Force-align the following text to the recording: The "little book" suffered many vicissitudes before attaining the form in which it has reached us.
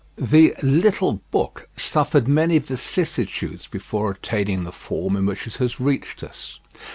The 0.15 0.55
"little 0.63 1.21
book" 1.29 1.69
suffered 1.77 2.27
many 2.27 2.57
vicissitudes 2.57 3.67
before 3.67 4.09
attaining 4.09 4.63
the 4.63 4.71
form 4.71 5.15
in 5.15 5.27
which 5.27 5.45
it 5.45 5.57
has 5.57 5.79
reached 5.79 6.23
us. 6.23 6.59